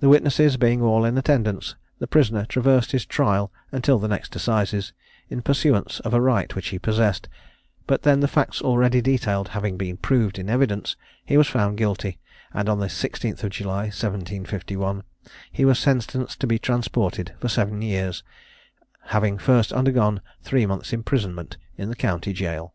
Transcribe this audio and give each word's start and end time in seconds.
The 0.00 0.10
witnesses 0.10 0.58
being 0.58 0.82
all 0.82 1.06
in 1.06 1.16
attendance, 1.16 1.76
the 1.98 2.06
prisoner 2.06 2.44
traversed 2.44 2.92
his 2.92 3.06
trial 3.06 3.50
until 3.72 3.98
the 3.98 4.06
next 4.06 4.36
assizes, 4.36 4.92
in 5.30 5.40
pursuance 5.40 5.98
of 6.00 6.12
a 6.12 6.20
right 6.20 6.54
which 6.54 6.68
he 6.68 6.78
possessed; 6.78 7.26
but 7.86 8.02
then 8.02 8.20
the 8.20 8.28
facts 8.28 8.60
already 8.60 9.00
detailed 9.00 9.48
having 9.56 9.78
been 9.78 9.96
proved 9.96 10.38
in 10.38 10.50
evidence, 10.50 10.94
he 11.24 11.38
was 11.38 11.46
found 11.48 11.78
guilty, 11.78 12.18
and 12.52 12.68
on 12.68 12.80
the 12.80 12.88
16th 12.88 13.48
July 13.48 13.84
1751, 13.84 15.02
he 15.50 15.64
was 15.64 15.78
sentenced 15.78 16.38
to 16.38 16.46
be 16.46 16.58
transported 16.58 17.32
for 17.40 17.48
seven 17.48 17.80
years, 17.80 18.22
having 19.06 19.38
first 19.38 19.72
undergone 19.72 20.20
three 20.42 20.66
months' 20.66 20.92
imprisonment 20.92 21.56
in 21.78 21.88
the 21.88 21.96
County 21.96 22.34
Jail. 22.34 22.74